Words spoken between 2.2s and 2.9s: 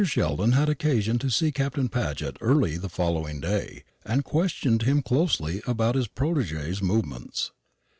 early the